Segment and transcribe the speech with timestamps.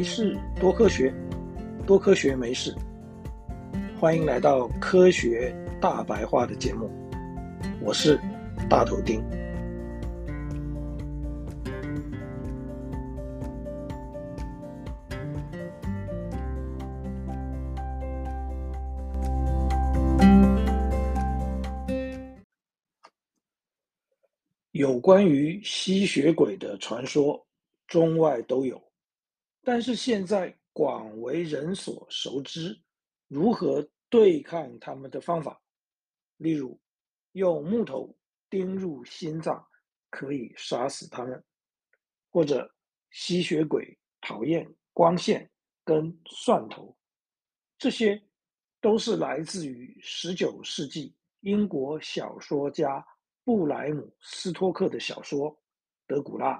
[0.00, 1.12] 没事，多科学，
[1.86, 2.74] 多科学没事。
[3.98, 6.90] 欢迎来到科学大白话的节目，
[7.82, 8.18] 我是
[8.66, 9.22] 大头丁。
[24.70, 27.46] 有关于吸血鬼的传说，
[27.86, 28.89] 中外都有。
[29.72, 32.76] 但是现在广为人所熟知，
[33.28, 35.62] 如何对抗他们的方法，
[36.38, 36.76] 例如
[37.34, 38.12] 用木头
[38.50, 39.64] 钉入心脏
[40.10, 41.44] 可以杀死他们，
[42.30, 42.68] 或者
[43.12, 45.48] 吸血鬼讨厌光线
[45.84, 46.98] 跟蒜头，
[47.78, 48.20] 这些
[48.80, 53.06] 都是来自于十九世纪英国小说家
[53.44, 55.48] 布莱姆斯托克的小说
[56.08, 56.58] 《德古拉》。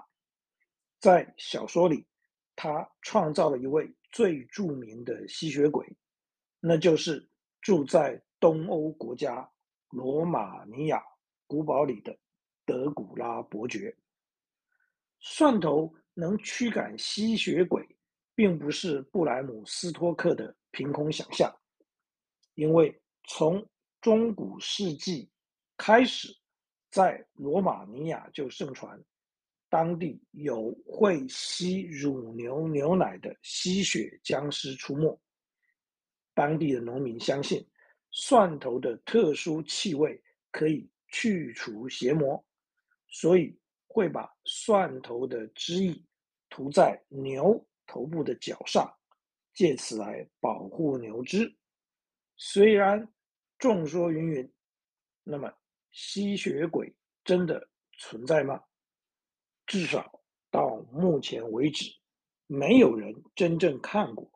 [1.01, 2.07] 在小说里，
[2.63, 5.97] 他创造了一位最著名的吸血鬼，
[6.61, 7.27] 那就是
[7.63, 9.51] 住在东欧国家
[9.89, 11.03] 罗马尼亚
[11.47, 12.15] 古堡里的
[12.67, 13.97] 德古拉伯爵。
[15.21, 17.83] 蒜头能驱赶吸血鬼，
[18.35, 21.51] 并不是布莱姆斯托克的凭空想象，
[22.57, 23.67] 因为从
[24.03, 25.31] 中古世纪
[25.79, 26.29] 开始，
[26.91, 29.03] 在罗马尼亚就盛传。
[29.71, 35.19] 当地有会吸乳牛牛奶的吸血僵尸出没。
[36.35, 37.65] 当地的农民相信，
[38.11, 42.45] 蒜头的特殊气味可以去除邪魔，
[43.09, 46.05] 所以会把蒜头的汁液
[46.49, 48.93] 涂在牛头部的角上，
[49.55, 51.57] 借此来保护牛只。
[52.37, 53.09] 虽然
[53.59, 54.53] 众说云云，
[55.23, 55.53] 那么
[55.93, 56.93] 吸血鬼
[57.25, 58.61] 真的存在吗？
[59.71, 60.21] 至少
[60.51, 61.85] 到目前为止，
[62.49, 64.29] 没有人真正看过。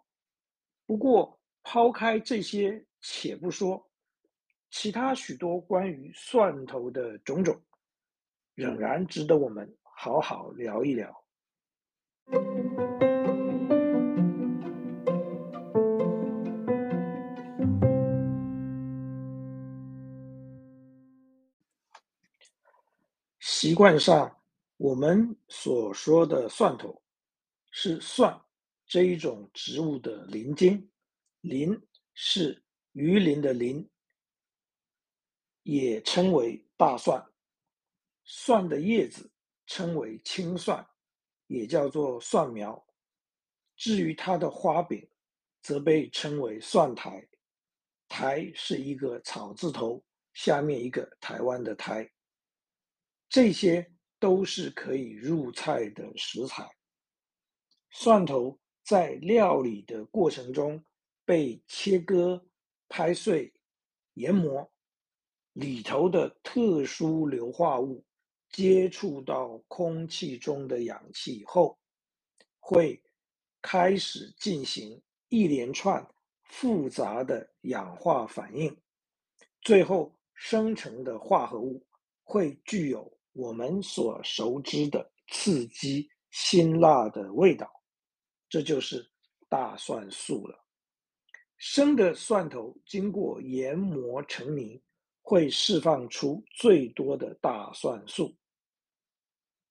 [0.86, 3.90] 不过，抛开这些且不说，
[4.70, 7.60] 其他许多关于蒜头的种种，
[8.54, 11.24] 仍然值得我们好好聊一聊。
[23.40, 24.43] 习惯上。
[24.76, 27.00] 我们所说的蒜头，
[27.70, 28.38] 是蒜
[28.86, 30.90] 这一种植物的鳞茎，
[31.42, 31.80] 鳞
[32.12, 32.60] 是
[32.92, 33.88] 鱼鳞的鳞，
[35.62, 37.24] 也称为大蒜。
[38.24, 39.30] 蒜的叶子
[39.66, 40.84] 称为青蒜，
[41.46, 42.84] 也叫做蒜苗。
[43.76, 45.08] 至于它的花柄，
[45.62, 47.24] 则被称为蒜苔。
[48.08, 52.10] 苔是一个草字头，下面一个台湾的台。
[53.28, 53.93] 这些。
[54.24, 56.66] 都是可以入菜的食材。
[57.90, 60.82] 蒜头在料理的过程中
[61.26, 62.42] 被切割、
[62.88, 63.52] 拍碎、
[64.14, 64.66] 研磨，
[65.52, 68.02] 里头的特殊硫化物
[68.48, 71.78] 接触到空气中的氧气后，
[72.58, 73.02] 会
[73.60, 76.02] 开始进行一连串
[76.44, 78.74] 复杂的氧化反应，
[79.60, 81.86] 最后生成的化合物
[82.22, 83.13] 会具有。
[83.34, 87.68] 我们所熟知的刺激辛辣的味道，
[88.48, 89.10] 这就是
[89.48, 90.64] 大蒜素了。
[91.56, 94.80] 生的蒜头经过研磨成泥，
[95.20, 98.34] 会释放出最多的大蒜素。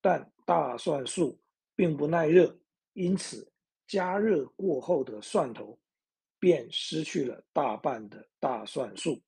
[0.01, 1.39] 但大蒜素
[1.75, 2.59] 并不耐热，
[2.91, 3.49] 因此
[3.87, 5.79] 加热过后的蒜头
[6.37, 9.21] 便失去了大半的大蒜素，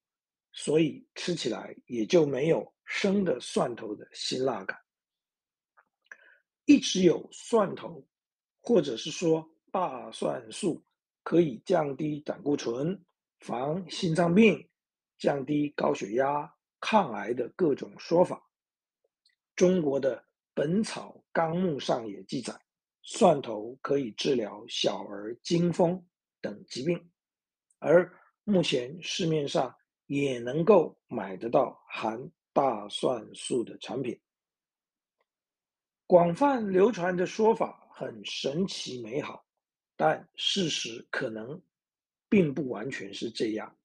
[0.51, 2.74] 所以吃起来也就没有。
[2.85, 4.79] 生的蒜头的辛辣感，
[6.65, 8.07] 一直有蒜头，
[8.61, 10.83] 或者是说大蒜素
[11.23, 13.03] 可以降低胆固醇、
[13.39, 14.69] 防心脏病、
[15.17, 18.41] 降低高血压、抗癌的各种说法。
[19.55, 20.17] 中国的
[20.53, 22.53] 《本草纲目》上也记载，
[23.01, 26.05] 蒜头可以治疗小儿惊风
[26.41, 27.11] 等疾病，
[27.79, 28.11] 而
[28.43, 32.31] 目前市面上也能够买得到含。
[32.55, 34.17] 大蒜素的产品，
[36.07, 39.45] 广泛流传的说法很神奇美好，
[39.97, 41.61] 但事实可能
[42.29, 43.77] 并不完全是这样。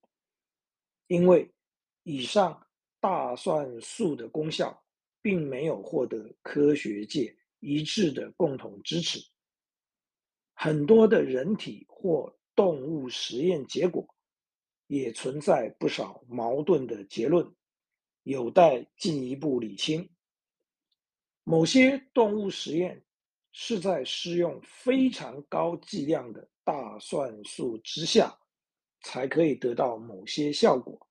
[1.08, 1.52] 因为
[2.04, 2.64] 以上
[3.00, 4.80] 大蒜素的功效
[5.20, 9.18] 并没有获得科学界一致的共同支持，
[10.54, 14.06] 很多的人体或动物实验结果
[14.86, 17.52] 也存在不少矛盾的结论。
[18.30, 20.08] 有待进一步理清。
[21.42, 23.04] 某些动物实验
[23.50, 28.38] 是在施用非常高剂量的大蒜素之下，
[29.00, 31.08] 才可以得到某些效果。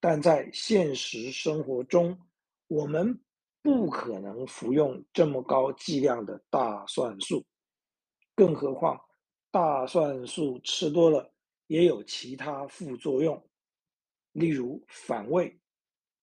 [0.00, 2.18] 但在现实生活中，
[2.66, 3.18] 我们
[3.62, 7.42] 不可能服用这么高剂量的大蒜素，
[8.34, 9.00] 更何况
[9.50, 11.32] 大蒜素吃多了
[11.68, 13.42] 也有其他副作用，
[14.32, 15.58] 例如反胃、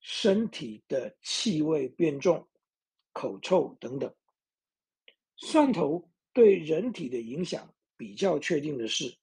[0.01, 2.45] 身体的气味变重、
[3.13, 4.13] 口臭等等。
[5.38, 9.15] 蒜头对人体的影响比较确定的是，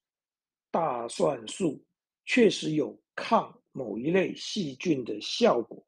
[0.70, 1.84] 大蒜素
[2.24, 5.84] 确实有抗某一类细菌的效果。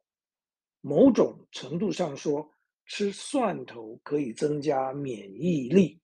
[0.81, 2.49] 某种程度上说，
[2.87, 6.01] 吃蒜头可以增加免疫力，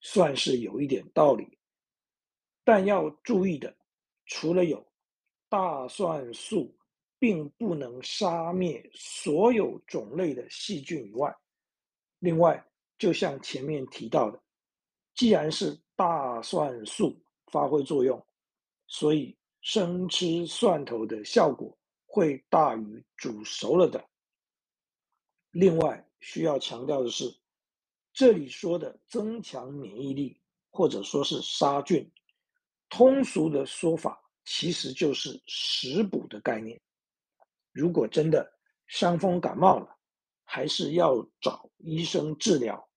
[0.00, 1.46] 算是有一点道理。
[2.64, 3.76] 但要注意的，
[4.26, 4.84] 除了有
[5.48, 6.74] 大蒜素
[7.24, 11.34] 并不能杀灭所有种类的细菌以外，
[12.18, 12.62] 另外，
[12.98, 14.38] 就像前面提到的，
[15.14, 18.22] 既然是大蒜素发挥作用，
[18.86, 21.74] 所以生吃蒜头的效果
[22.04, 24.06] 会大于煮熟了的。
[25.50, 27.34] 另外需要强调的是，
[28.12, 30.38] 这里说的增强免疫力
[30.68, 32.06] 或者说是杀菌，
[32.90, 36.78] 通俗的说法其实就是食补的概念。
[37.74, 38.50] 如果真的
[38.86, 39.98] 伤风感冒了，
[40.44, 42.88] 还是要找医生治疗。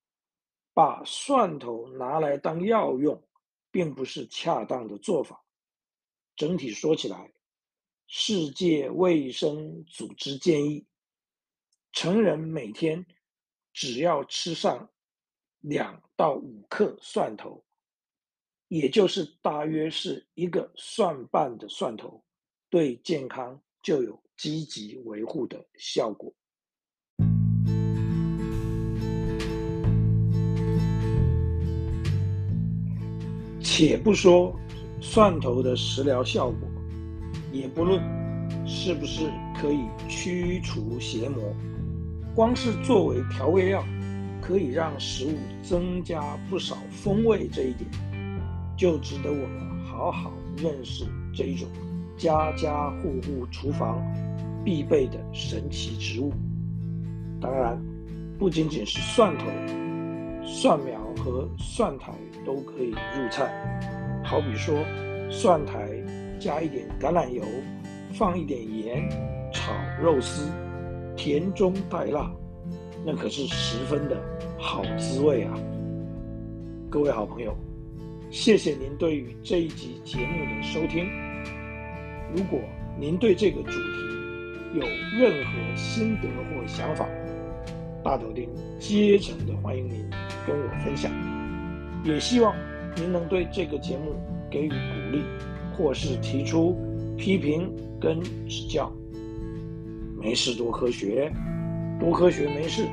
[0.71, 3.27] 把蒜头拿来当药用，
[3.71, 5.43] 并不是恰当的做法。
[6.35, 7.33] 整体说起来，
[8.05, 10.85] 世界卫生组织建议，
[11.91, 13.03] 成人每天
[13.73, 14.87] 只要吃上
[15.61, 17.65] 两到五克蒜头，
[18.67, 22.23] 也就是大约是一个蒜瓣的蒜头，
[22.69, 26.31] 对健康就有积极维护的效果。
[33.59, 34.55] 且不说
[35.01, 36.59] 蒜头的食疗效果，
[37.51, 38.01] 也不论
[38.65, 39.29] 是不是
[39.59, 41.53] 可以驱除邪魔，
[42.33, 43.83] 光是作为调味料，
[44.41, 47.87] 可以让食物增加不少风味这一点，
[48.75, 51.05] 就值得我们好好认识
[51.35, 51.67] 这一种
[52.17, 54.01] 家家户户厨房
[54.67, 56.33] 必备的神奇植物。
[57.39, 57.81] 当然，
[58.37, 59.45] 不仅仅是蒜头、
[60.45, 62.11] 蒜苗和蒜苔。
[62.45, 63.51] 都可以入菜，
[64.23, 64.73] 好比说
[65.29, 65.89] 蒜苔
[66.39, 67.43] 加一点橄榄油，
[68.13, 69.09] 放一点盐
[69.51, 70.49] 炒肉丝，
[71.17, 72.31] 甜中带辣，
[73.05, 74.17] 那可是十分的
[74.57, 75.53] 好滋味啊！
[76.89, 77.53] 各位好朋友，
[78.31, 81.05] 谢谢您对于这一集节目的收听。
[82.33, 82.61] 如果
[82.97, 84.06] 您对这个主题
[84.77, 84.87] 有
[85.17, 87.07] 任何心得或想法，
[88.03, 88.47] 大头丁
[88.79, 90.07] 竭诚的欢迎您
[90.45, 91.11] 跟我分享。
[92.03, 92.55] 也希望
[92.95, 94.15] 您能对这个节目
[94.49, 94.75] 给予鼓
[95.11, 95.23] 励，
[95.75, 96.77] 或是提出
[97.17, 98.91] 批评跟指教。
[100.15, 101.31] 没事多科学，
[101.99, 102.85] 多科学没事。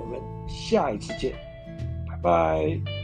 [0.00, 1.32] 我们下一次见，
[2.08, 2.97] 拜拜。